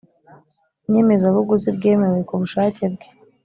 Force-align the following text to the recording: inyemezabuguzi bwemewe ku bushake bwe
inyemezabuguzi 0.87 1.69
bwemewe 1.77 2.19
ku 2.27 2.33
bushake 2.41 2.83
bwe 2.93 3.07